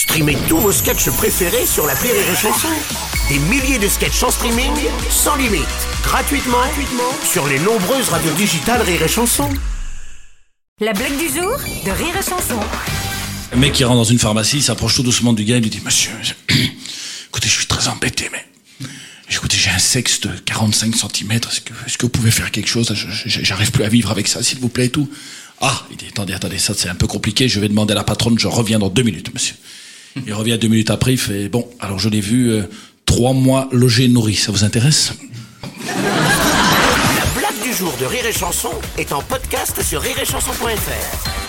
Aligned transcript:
Streamez 0.00 0.38
tous 0.48 0.56
vos 0.56 0.72
sketchs 0.72 1.10
préférés 1.10 1.66
sur 1.66 1.86
la 1.86 1.92
Rire 1.92 2.14
et 2.14 2.34
Chanson. 2.34 2.68
Des 3.28 3.38
milliers 3.38 3.78
de 3.78 3.86
sketchs 3.86 4.22
en 4.22 4.30
streaming, 4.30 4.72
sans 5.10 5.36
limite, 5.36 5.60
gratuitement, 6.02 6.56
gratuitement 6.56 7.12
sur 7.22 7.46
les 7.46 7.58
nombreuses 7.58 8.08
radios 8.08 8.32
digitales 8.32 8.80
Rire 8.80 9.02
et 9.02 9.08
Chanson. 9.08 9.50
La 10.80 10.94
blague 10.94 11.18
du 11.18 11.26
jour 11.26 11.54
de 11.84 11.90
Rire 11.90 12.16
et 12.18 12.22
Chanson. 12.22 12.58
Un 13.52 13.56
mec 13.56 13.74
qui 13.74 13.84
rentre 13.84 13.98
dans 13.98 14.04
une 14.04 14.18
pharmacie, 14.18 14.56
il 14.56 14.62
s'approche 14.62 14.94
tout 14.94 15.02
doucement 15.02 15.34
du 15.34 15.44
gars, 15.44 15.58
il 15.58 15.64
lui 15.64 15.68
dit 15.68 15.82
Monsieur, 15.84 16.12
écoutez, 17.28 17.48
je 17.50 17.54
suis 17.54 17.66
très 17.66 17.86
embêté, 17.88 18.30
mais. 18.32 18.46
Écoutez, 19.30 19.58
j'ai 19.58 19.70
un 19.70 19.78
sexe 19.78 20.20
de 20.20 20.30
45 20.30 20.94
cm, 20.96 21.32
est-ce 21.32 21.98
que, 21.98 22.06
vous 22.06 22.08
pouvez 22.08 22.30
faire 22.30 22.50
quelque 22.50 22.70
chose? 22.70 22.90
J'arrive 23.26 23.70
plus 23.70 23.84
à 23.84 23.90
vivre 23.90 24.10
avec 24.10 24.28
ça, 24.28 24.42
s'il 24.42 24.60
vous 24.60 24.70
plaît, 24.70 24.86
et 24.86 24.90
tout. 24.90 25.10
Ah, 25.60 25.84
il 25.90 25.98
dit 25.98 26.06
Attendez, 26.08 26.32
attendez, 26.32 26.56
ça 26.56 26.72
c'est 26.74 26.88
un 26.88 26.94
peu 26.94 27.06
compliqué, 27.06 27.50
je 27.50 27.60
vais 27.60 27.68
demander 27.68 27.92
à 27.92 27.96
la 27.96 28.04
patronne, 28.04 28.38
je 28.38 28.48
reviens 28.48 28.78
dans 28.78 28.88
deux 28.88 29.02
minutes, 29.02 29.34
monsieur. 29.34 29.56
Il 30.26 30.32
revient 30.34 30.58
deux 30.58 30.68
minutes 30.68 30.90
après, 30.90 31.12
il 31.12 31.18
fait 31.18 31.48
Bon, 31.48 31.68
alors 31.80 31.98
je 31.98 32.08
l'ai 32.08 32.20
vu, 32.20 32.50
euh, 32.50 32.62
trois 33.06 33.32
mois 33.32 33.68
logé 33.72 34.04
et 34.04 34.08
nourri, 34.08 34.34
ça 34.34 34.52
vous 34.52 34.64
intéresse? 34.64 35.12
La 35.86 37.40
blague 37.40 37.62
du 37.62 37.72
jour 37.72 37.92
de 38.00 38.06
Rire 38.06 38.26
et 38.26 38.32
Chanson 38.32 38.70
est 38.98 39.12
en 39.12 39.22
podcast 39.22 39.82
sur 39.82 40.00
rireetchanson.fr. 40.00 41.39